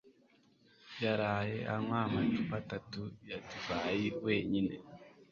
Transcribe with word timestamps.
yaraye 1.03 1.57
anywa 1.73 1.97
amacupa 2.07 2.55
atatu 2.63 3.01
ya 3.29 3.37
divayi 3.47 4.07
wenyine 4.25 4.73